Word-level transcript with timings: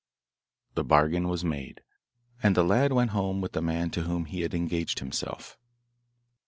The 0.73 0.83
bargain 0.83 1.27
was 1.27 1.45
made, 1.45 1.81
and 2.41 2.55
the 2.55 2.63
lad 2.63 2.91
went 2.91 3.11
home 3.11 3.39
with 3.39 3.51
the 3.51 3.61
man 3.61 3.91
to 3.91 4.01
whom 4.01 4.25
he 4.25 4.41
had 4.41 4.55
engaged 4.55 4.97
himself. 4.97 5.59